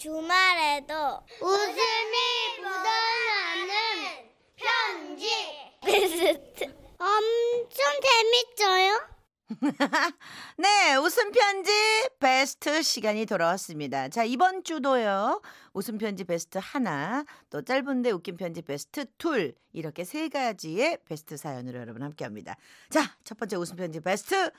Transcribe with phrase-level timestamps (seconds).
[0.00, 0.94] 주말에도
[1.42, 2.16] 웃음이
[2.56, 5.28] 묻어나는 편지
[5.84, 6.64] 베스트
[6.96, 7.84] 엄청
[8.56, 9.08] 재밌어요.
[10.56, 11.70] 네, 웃음 편지
[12.18, 14.08] 베스트 시간이 돌아왔습니다.
[14.08, 15.42] 자, 이번 주도요.
[15.74, 21.78] 웃음 편지 베스트 하나, 또 짧은데 웃긴 편지 베스트 둘, 이렇게 세 가지의 베스트 사연으로
[21.78, 22.56] 여러분 함께 합니다.
[22.88, 24.50] 자, 첫 번째 웃음 편지 베스트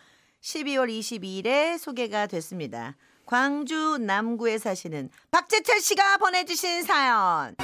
[0.41, 2.95] 12월 22일에 소개가 됐습니다.
[3.25, 7.55] 광주 남구에 사시는 박재철 씨가 보내주신 사연.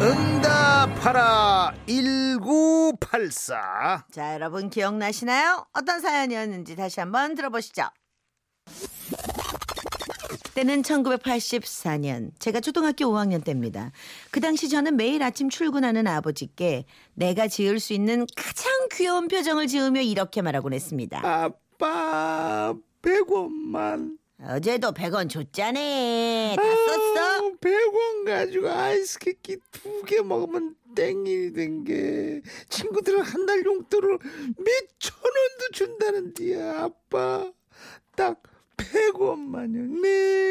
[0.00, 5.66] 응답하라 1984 자, 여러분 기억나시나요?
[5.72, 7.82] 어떤 사연이었는지 다시 한번 들어보시죠.
[10.54, 13.90] 때는 1984년 제가 초등학교 5학년 때입니다.
[14.30, 20.00] 그 당시 저는 매일 아침 출근하는 아버지께 내가 지을 수 있는 가장 귀여운 표정을 지으며
[20.00, 21.48] 이렇게 말하곤 했습니다.
[21.82, 24.18] 아빠 100원만.
[24.42, 25.78] 어제도 100원 줬잖아.
[26.56, 27.52] 다 썼어?
[27.60, 32.42] 100원 가지고 아이스케이크 두개 먹으면 땡일이 된 게.
[32.68, 34.08] 친구들은 한 달 용돈을
[34.58, 37.50] 몇천 원도 준다는데 아빠.
[38.16, 38.42] 딱
[38.76, 40.00] 100원만요.
[40.02, 40.47] 네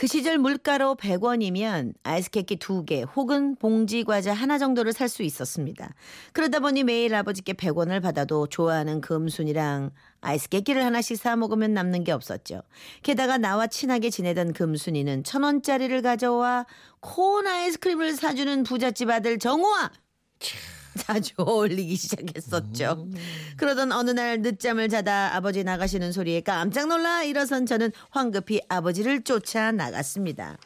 [0.00, 5.92] 그 시절 물가로 100원이면 아이스케이크 두개 혹은 봉지 과자 하나 정도를 살 수 있었습니다.
[6.32, 9.90] 그러다 보니 매일 아버지께 100원을 받아도 좋아하는 금순이랑
[10.22, 12.62] 아이스케이크를 하나씩 사 먹으면 남는 게 없었죠.
[13.02, 16.64] 게다가 나와 친하게 지내던 금순이는 천 원짜리를 가져와
[17.00, 19.90] 콘 아이스크림을 사주는 부잣집 아들 정우와
[21.10, 23.08] 자주 어울리기 시작했었죠.
[23.56, 29.72] 그러던 어느 날 늦잠을 자다 아버지 나가시는 소리에 깜짝 놀라 일어선 저는 황급히 아버지를 쫓아
[29.72, 30.56] 나갔습니다.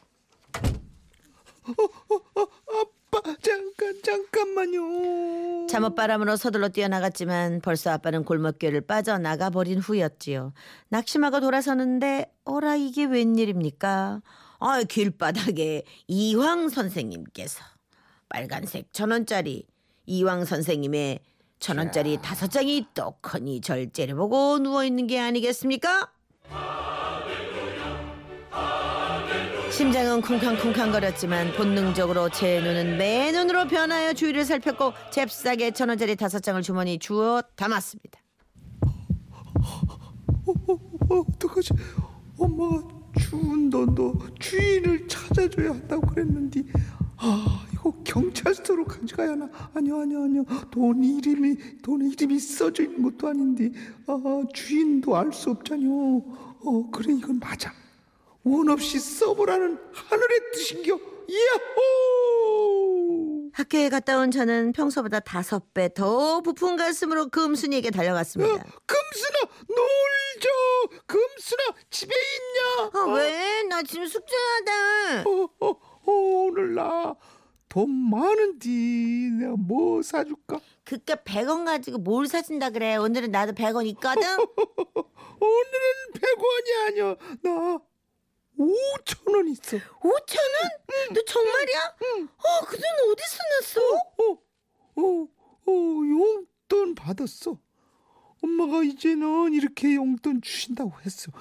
[1.65, 10.53] 아빠 잠깐 잠깐만요 잠옷바람으로 서둘러 뛰어나갔지만 벌써 아빠는 골목길을 빠져나가 버린 후였지요.
[10.91, 14.21] 낙심하고 돌아서는데 어라 이게 웬일입니까?
[14.59, 17.65] 아 길바닥에 이황 선생님께서
[18.29, 19.67] 빨간색 천 원짜리
[20.07, 21.21] 이황 선생님의
[21.61, 26.11] 천 원짜리 다섯 장이 떡하니 절 째려보고 누워 있는 게 아니겠습니까?
[29.71, 36.61] 심장은 쿵쾅쿵쾅거렸지만 본능적으로 제 눈은 내 눈으로 변하여 주위를 살폈고 잽싸게 천 원짜리 다섯 장을
[36.63, 38.21] 주머니 주워 담았습니다.
[40.47, 41.71] 어, 어떡하지
[42.39, 42.87] 엄마가
[43.19, 46.63] 주운 돈도 주인을 찾아줘야 한다고 그랬는데
[47.17, 47.64] 아
[48.19, 49.49] 경찰서로 가져가야 하나?
[49.75, 50.45] 아니요 아니요 아니요.
[50.71, 53.73] 돈 이름이 돈에 이름이 써져 있는 것도 아닌데.
[54.07, 55.91] 아 주인도 알 수 없잖요.
[56.65, 57.73] 어 그래 이건 맞아.
[58.45, 60.95] 원 없이 써보라는 하늘의 뜻인겨.
[62.55, 63.51] 야호!
[63.53, 68.53] 학교에 갔다 온 저는 평소보다 다섯 배 더 부푼 가슴으로 금순이에게 달려갔습니다.
[68.87, 69.39] 금순아
[69.69, 70.49] 놀자
[71.07, 72.91] 금순아 집에 있냐?
[72.93, 73.63] 아, 왜?
[73.65, 75.29] 나 지금 숙제하다.
[75.29, 77.15] 어, 어, 어, 오늘 나
[77.75, 78.69] 돈 많은데
[79.37, 80.61] 내가 뭐 사줄까?
[80.85, 82.95] 그깟 100원 가지고 뭘 사준다 그래.
[82.95, 84.23] 오늘은 나도 100원 있거든.
[85.41, 87.17] 오늘은 100원이 아니야.
[87.43, 87.81] 나
[88.57, 89.77] 5천 원 있어.
[89.77, 91.15] 5천 원?
[91.15, 91.97] 너 정말이야?
[92.37, 93.81] 어, 그 돈 어디서 났어?
[93.97, 94.39] 어,
[94.95, 95.29] 어,
[95.67, 97.59] 어, 용돈 받았어.
[98.41, 101.33] 엄마가 이제는 이렇게 용돈 주신다고 했어.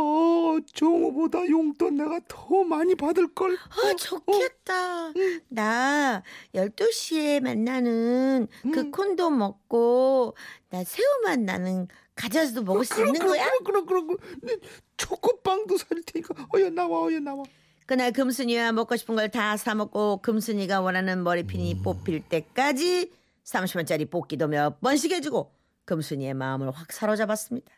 [0.00, 3.56] 어, 정우보다 용돈 내가 더 많이 받을 걸.
[3.56, 5.12] 아, 좋겠다.
[5.48, 6.22] 나
[6.54, 8.90] 12시에 만나는 그 음.
[8.92, 10.36] 콘도 먹고
[10.70, 13.44] 나 새우맛 나는 가져와서도 먹을 수 있는 거야?
[13.64, 14.56] 그럼 그럼 그럼 네,
[14.96, 16.46] 초코빵도 사줄 테니까.
[16.54, 17.42] 어여 나와, 어여 나와.
[17.86, 23.10] 그날 금순이와 먹고 싶은 걸 다 사먹고 금순이가 원하는 머리핀이 뽑힐 때까지
[23.44, 25.50] 30원짜리 뽑기도 몇 번씩 해주고
[25.86, 27.72] 금순이의 마음을 확 사로잡았습니다.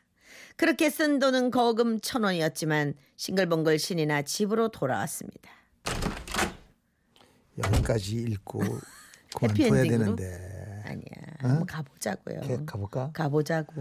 [0.60, 5.50] 그렇게 쓴 돈은 거금 천 원이었지만 싱글벙글 신이 나 집으로 돌아왔습니다.
[7.64, 8.60] 여기까지 읽고
[9.38, 9.82] 그만 둬야?
[9.84, 10.82] 되는데.
[10.84, 11.02] 아니야,
[11.38, 12.40] 한번 가보자고요.
[12.44, 13.10] 이렇게 가볼까?
[13.14, 13.72] 가보자고.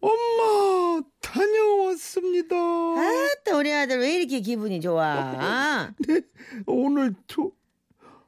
[0.00, 2.56] 엄마 다녀왔습니다.
[2.56, 5.94] 아따 우리 아들 왜 이렇게 기분이 좋아?
[6.08, 6.22] 네,
[6.66, 7.52] 오늘 저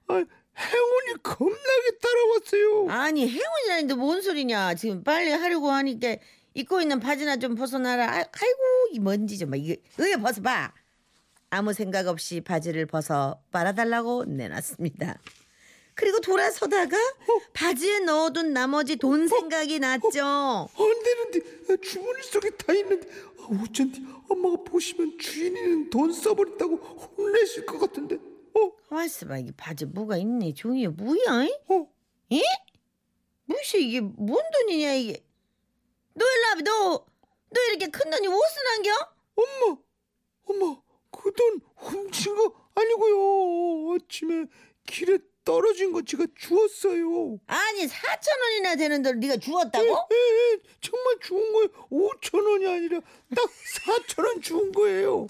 [0.06, 2.90] 아, 행운이 겁나게 따라왔어요.
[2.90, 4.74] 아니 행운이라는데 뭔 소리냐?
[4.74, 6.16] 지금 빨리 하려고 하니까
[6.54, 8.04] 입고 있는 바지나 좀 벗어놔라.
[8.04, 8.58] 아, 아이고
[8.92, 9.56] 이 먼지 좀 봐.
[9.56, 10.72] 이거 이거 벗어봐.
[11.50, 15.18] 아무 생각 없이 바지를 벗어 빨아달라고 내놨습니다.
[15.94, 16.96] 그리고 돌아서다가
[17.52, 20.68] 바지에 넣어둔 나머지 돈 생각이 났죠.
[20.74, 23.06] 안 되는데 아, 주머니 속에 다 있는데
[23.38, 28.16] 아, 어쩐지 엄마가 보시면 주인이는 돈 써버렸다고 혼내실 것 같은데.
[28.54, 31.44] 어, 와있어 봐 이게 바지 뭐가 있네 종이에 뭐야?
[31.44, 31.54] 이?
[31.68, 31.86] 어,
[32.32, 32.40] 에?
[33.44, 35.22] 무시 이게 뭔 돈이냐 이게?
[36.14, 37.06] 너 일로 와봐 너.
[37.50, 38.90] 너 이렇게 큰 돈이 무슨 안겨?
[39.34, 39.76] 엄마,
[40.44, 40.80] 엄마,
[41.10, 43.94] 그 돈 훔친 거 아니고요.
[43.94, 44.46] 아침에
[44.86, 47.38] 길에 떨어진 거 제가 주웠어요.
[47.46, 49.84] 아니 4천 원이나 되는 돈 네가 주웠다고?
[49.86, 49.90] 에,
[50.54, 51.68] 에, 정말 주운 거예요.
[51.90, 53.00] 5천 원이 아니라
[53.34, 53.50] 딱
[53.84, 55.26] 4천 원 주운 거예요.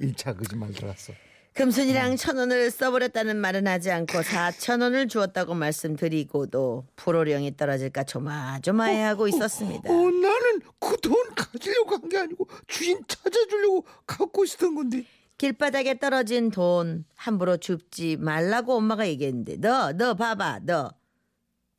[0.00, 1.12] 1차 거짓말 들었어.
[1.58, 9.26] 금순이랑 천 원을 써버렸다는 말은 하지 않고 4천 원을 주었다고 말씀드리고도 불호령이 떨어질까 조마조마해 하고
[9.26, 9.90] 있었습니다.
[9.90, 15.04] 어, 나는 그 돈 가지려고 한 게 아니고 주인 찾아주려고 갖고 있었던 건데.
[15.36, 20.92] 길바닥에 떨어진 돈 함부로 줍지 말라고 엄마가 얘기했는데 너 너 봐봐 너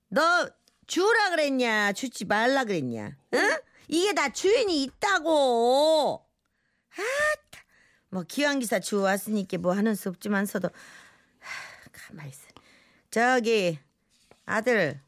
[0.09, 0.49] 너
[0.87, 3.49] 주라 그랬냐 주지 말라 그랬냐 응?
[3.87, 6.25] 이게 다 주인이 있다고
[6.91, 7.48] 아따
[8.09, 12.47] 뭐 기왕 기사 주워 왔으니까 뭐 하는 수 없지만서도 하, 가만히 있어
[13.11, 13.79] 저기
[14.45, 14.99] 아들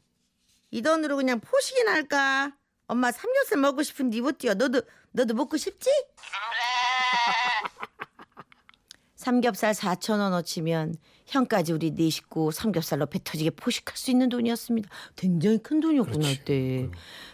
[0.70, 2.52] 이 돈으로 그냥 포식이나 할까
[2.86, 4.82] 엄마 삼겹살 먹고 싶은데 이못 뛰어 너도
[5.12, 5.90] 너도 먹고 싶지?
[9.14, 10.96] 삼겹살 4천 원어치면
[11.26, 14.88] 형까지 우리 네 식구 삼겹살로 배 터지게 포식할 수 있는 돈이었습니다.
[15.14, 16.90] 굉장히 큰 돈이었구나 그때.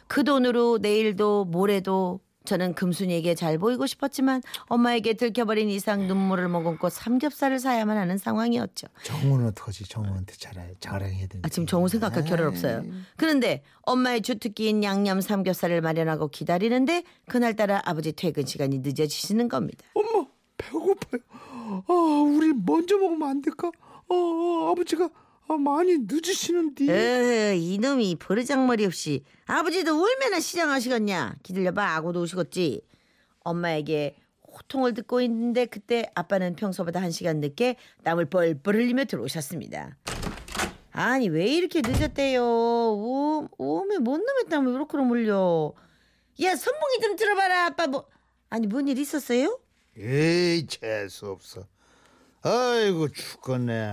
[0.06, 7.58] 그 돈으로 내일도 모레도 저는 금순이에게 잘 보이고 싶었지만 엄마에게 들켜버린 이상 눈물을 머금고 삼겹살을
[7.58, 8.86] 사야만 하는 상황이었죠.
[9.02, 9.84] 정우는 어떡하지?
[9.86, 11.40] 정우한테 자랑, 자랑해야 되는데.
[11.42, 12.82] 아, 지금 정우 생각할 겨를 없어요.
[13.16, 19.84] 그런데 엄마의 주특기인 양념 삼겹살을 마련하고 기다리는데 그날따라 아버지 퇴근 시간이 늦어지시는 겁니다.
[19.92, 21.20] 엄마 배고파요.
[21.86, 23.70] 아 우리 먼저 먹으면 안 될까?
[24.08, 25.10] 어, 어 아버지가
[25.48, 26.84] 아, 많이 늦으시는데.
[26.92, 32.82] 에휴, 이놈이 버르장머리 없이 아버지도 울면은 시장하시겠냐 기다려봐 아고도 오시겠지
[33.40, 34.16] 엄마에게
[34.46, 39.96] 호통을 듣고 있는데 그때 아빠는 평소보다 한 시간 늦게 땀을 뻘뻘 흘리며 들어오셨습니다
[40.92, 45.72] 아니 왜 이렇게 늦었대요 오, 오메 뭔 놈의 땀을 이렇게 물려
[46.42, 48.06] 야 선봉이 좀 들어봐라 아빠 뭐
[48.50, 49.58] 아니 뭔 일 있었어요?
[49.96, 51.66] 에이 재수 없어.
[52.42, 53.92] 아이고 죽겠네.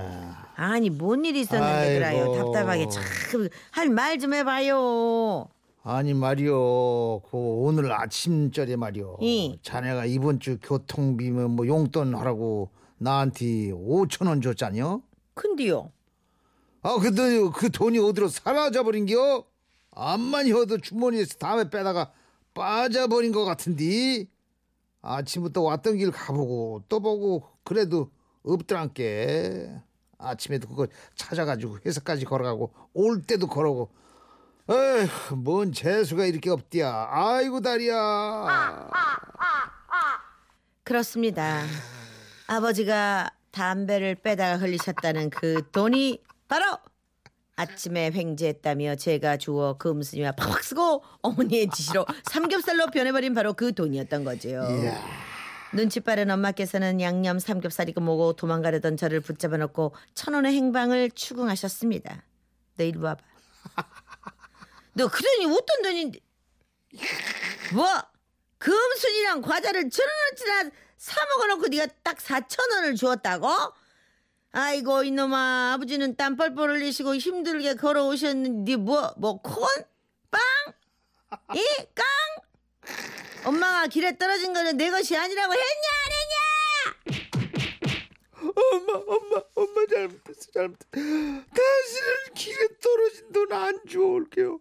[0.55, 2.33] 아니 뭔일 있었는데 그래요.
[2.35, 5.47] 답답하게 참 할 말 좀 해봐요
[5.83, 7.21] 아니 말이요.
[7.29, 9.17] 그 오늘 아침절에 말이요.
[9.21, 9.59] 이.
[9.61, 15.01] 자네가 이번 주 교통비면 뭐 용돈 하라고 나한테 5천 원 줬잖여.
[15.33, 15.91] 근데요
[16.81, 19.43] 아 근데 그 돈이 어디로 사라져버린겨?
[19.91, 22.11] 암만 해도 주머니에서 다음에 빼다가
[22.53, 24.25] 빠져버린 것 같은데
[25.01, 28.09] 아침부터 왔던 길 가보고 또 보고 그래도
[28.45, 29.81] 없더란께
[30.17, 33.89] 아침에도 그거 찾아가지고 회사까지 걸어가고 올 때도 걸어고
[34.69, 38.89] 에휴 뭔 재수가 이렇게 없디야 아이고 다리야
[40.83, 41.63] 그렇습니다.
[42.47, 46.77] 아버지가 담배를 빼다가 흘리셨다는 그 돈이 바로
[47.55, 54.61] 아침에 횡재했다며 제가 주워 금순이와 팍팍 쓰고 어머니의 지시로 삼겹살로 변해버린 바로 그 돈이었던 거지요.
[54.61, 55.34] 이야.
[55.75, 62.23] 눈치 빠른 엄마께서는 양념 삼겹살이고 뭐고 도망가려던 저를 붙잡아 놓고 천 원의 행방을 추궁하셨습니다.
[62.77, 63.21] 너 이리 와봐.
[64.93, 66.19] 너그 돈이 어떤 돈인데?
[67.73, 67.85] 뭐?
[68.57, 73.47] 금순이랑 과자를 천 원어치나 사 먹어놓고 네가 딱 사천 원을 주었다고?
[74.53, 79.67] 아이고 이놈아 아버지는 땀 뻘뻘 흘리시고 힘들게 걸어오셨는데 뭐 뭐 콘?
[80.31, 80.41] 빵?
[81.53, 81.61] 이?
[81.93, 82.05] 깡?
[83.45, 85.65] 엄마가 길에 떨어진 거는 내 것이 아니라고 했냐
[86.05, 86.35] 안 했냐?
[88.55, 90.89] 엄마 엄마 엄마 잘못했어 잘못했어.
[90.91, 94.59] 다시는 길에 떨어진 돈 안 주워올게요.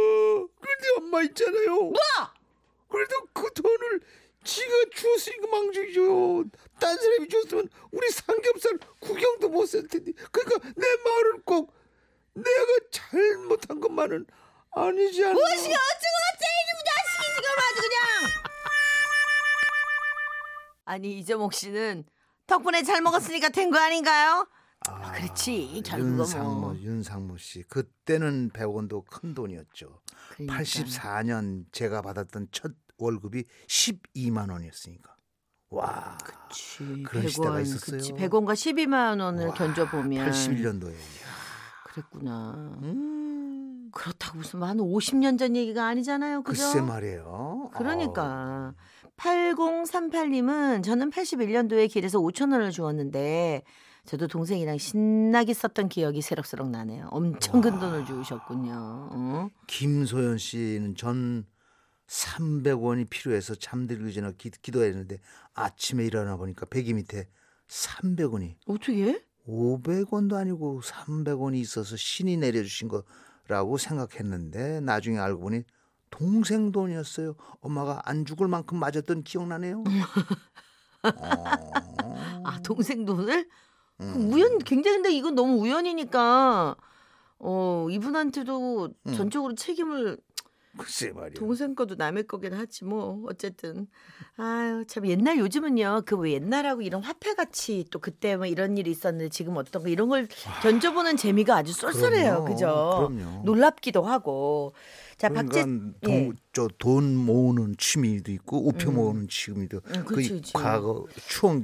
[0.00, 1.74] 근데 엄마 있잖아요.
[1.76, 1.92] 뭐?
[2.88, 4.00] 그래도 그 돈을
[4.44, 6.44] 지가 주었으니까 망주죠.
[6.80, 10.12] 딴 사람이 줬으면 우리 삼겹살 구경도 못쓸 텐데.
[10.32, 11.72] 그러니까 내 말은 꼭
[12.34, 14.26] 내가 잘못한 것만은
[14.76, 18.00] 아니지 않나 무엇이 어쩌고 어째 이놈 자식이 지금 아주 그냥
[20.86, 22.04] 아니 이재목 씨는
[22.46, 24.46] 덕분에 잘 먹었으니까 된 거 아닌가요?
[24.86, 30.02] 아, 그렇지 결국은 윤상모 뭐 윤상모 씨 그때는 100원도 큰 돈이었죠.
[30.30, 30.58] 그러니까.
[30.62, 35.16] 84년 제가 받았던 첫 월급이 12만 원이었으니까.
[35.70, 36.18] 와.
[36.22, 37.96] 그치, 그런 시대가 100원, 있었어요.
[37.96, 40.94] 그치, 100원과 12만 원을 견뎌 보면 81년도에.
[41.86, 42.52] 그랬구나.
[42.82, 43.23] 음.
[43.92, 46.42] 그렇다고 무슨 한 50년 전 얘기가 아니잖아요.
[46.42, 46.62] 그죠?
[46.62, 47.70] 글쎄 말이에요.
[47.74, 48.74] 그러니까
[49.16, 53.62] 8038님은 저는 81년도에 길에서 5천 원을 주었는데
[54.06, 57.08] 저도 동생이랑 신나게 썼던 기억이 새록새록 나네요.
[57.10, 58.72] 엄청 큰 돈을 주우셨군요.
[59.12, 59.48] 어?
[59.66, 61.46] 김소연 씨는 전
[62.06, 65.20] 300원이 필요해서 잠들기 전에 기, 기도했는데
[65.54, 67.28] 아침에 일어나 보니까 베개 밑에
[67.68, 69.24] 300원이 어떻게?
[69.48, 73.04] 500원도 아니고 300원이 있어서 신이 내려주신 거
[73.48, 75.64] 라고 생각했는데 나중에 알고 보니
[76.10, 77.34] 동생 돈이었어요.
[77.60, 79.80] 엄마가 안 죽을 만큼 맞았던 기억나네요.
[79.80, 79.84] 어.
[82.44, 83.48] 아 동생 돈을
[84.00, 84.32] 음.
[84.32, 86.76] 우연 굉장히 근데 이건 너무 우연이니까
[87.38, 89.14] 어 이분한테도 음.
[89.14, 90.18] 전적으로 책임을
[90.76, 91.34] 글쎄 말이야.
[91.38, 93.22] 동생 거도 남의 거긴 하지 뭐.
[93.28, 93.86] 어쨌든.
[94.36, 96.02] 아유 참 옛날 요즘은요.
[96.06, 99.88] 그 왜 옛날하고 이런 화폐 같이 또 그때 뭐 이런 일이 있었는데 지금 어떤 거
[99.88, 100.26] 이런 걸
[100.62, 102.44] 견져보는 재미가 아주 쏠쏠해요.
[102.44, 102.44] 그럼요.
[102.44, 103.08] 그죠?
[103.14, 103.42] 그럼요.
[103.44, 104.72] 놀랍기도 하고
[105.16, 106.24] 자 박재 그러니까 예.
[106.24, 108.94] 돈, 저돈 모으는 취미도 있고 우표 음.
[108.96, 110.52] 모으는 취미도 음, 그 그치.
[110.52, 111.62] 과거 추억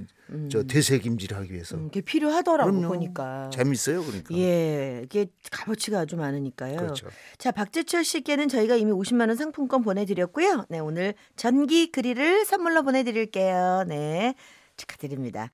[0.48, 2.88] 저 되새김질하기 위해서 음, 그게 필요하더라고 그럼요.
[2.88, 7.08] 보니까 재밌어요 그러니까 예 이게 값어치가 아주 많으니까요 그렇죠.
[7.36, 10.66] 자, 박재철 씨께는 저희가 이미 50만 원 상품권 보내드렸고요.
[10.68, 13.84] 네, 오늘 전기 그릴을 선물로 보내드릴게요.
[13.88, 14.34] 네,
[14.76, 15.50] 축하드립니다.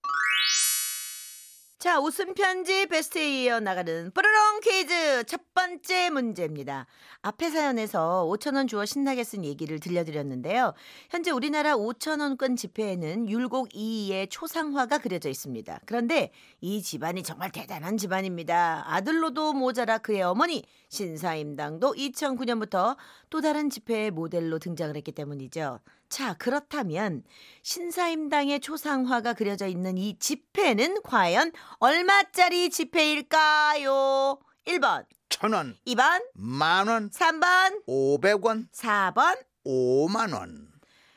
[1.86, 6.88] 자, 웃음 편지 베스트에 이어 나가는 뽀로롱 퀴즈 첫 번째 문제입니다.
[7.22, 10.74] 앞에 사연에서 5천 원 주어 신나게 쓴 얘기를 들려드렸는데요.
[11.10, 15.78] 현재 우리나라 5천 원권 지폐에는 율곡 이이의 초상화가 그려져 있습니다.
[15.86, 18.82] 그런데 이 집안이 정말 대단한 집안입니다.
[18.88, 22.96] 아들로도 모자라 그의 어머니 신사임당도 2009년부터
[23.30, 25.78] 또 다른 지폐의 모델로 등장을 했기 때문이죠.
[26.08, 27.22] 자, 그렇다면
[27.62, 34.38] 신사임당의 초상화가 그려져 있는 이 지폐는 과연 얼마짜리 지폐일까요?
[34.66, 35.76] 1번, 천 원.
[35.86, 37.10] 2번, 만 원.
[37.10, 38.68] 3번, 오백원.
[38.72, 39.36] 4번.
[39.68, 40.75] 오만원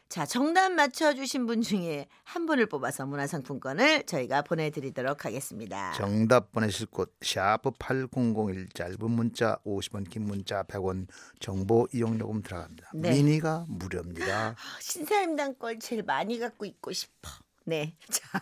[0.09, 5.93] 자, 정답 맞춰주신 분 중에 한 분을 뽑아서 문화상품권을 저희가 보내드리도록 하겠습니다.
[5.93, 11.05] 정답 보내실 곳 샤프 8001 짧은 문자 50원 긴 문자 100원
[11.39, 13.11] 정보 이용요금 들어갑니다 네.
[13.11, 17.29] 미니가 무료입니다 아, 신사임당 걸 제일 많이 갖고 있고 싶어.
[17.65, 17.95] 네.
[18.09, 18.41] 자.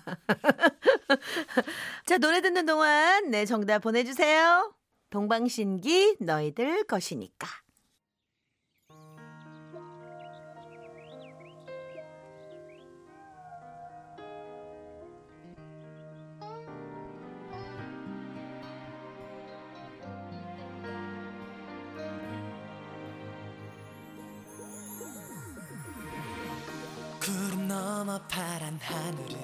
[2.06, 4.74] 자, 노래 듣는 동안 네, 정답 보내주세요.
[5.10, 7.67] 동방신기 너희들 것이니까.
[27.68, 29.38] 넘어 파란 하늘을.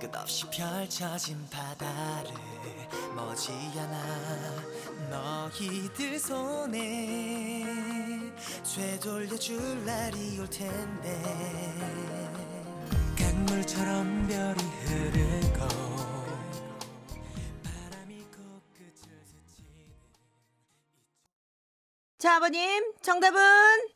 [0.00, 2.30] 끝없이 펼쳐진 바다를.
[3.16, 3.96] 머지않아
[5.10, 7.64] 너희들 손에.
[8.74, 11.20] 되돌려줄 날이 올 텐데.
[13.18, 15.64] 강물처럼 별이 흐르고
[22.18, 23.93] 자, 아버님, 정답은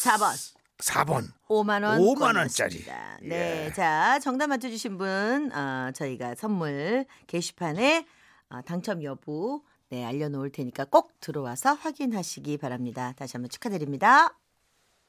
[0.00, 0.32] 4번.
[0.78, 2.00] 4번 5만 원.
[2.00, 2.84] 5만 원짜리.
[3.22, 3.66] 네.
[3.66, 3.72] 예.
[3.74, 8.06] 자, 정답 맞춰 주신 분, 어, 저희가 선물 게시판에
[8.48, 13.12] 어, 당첨 여부 네, 알려 놓을 테니까 꼭 들어와서 확인하시기 바랍니다.
[13.16, 14.38] 다시 한번 축하드립니다.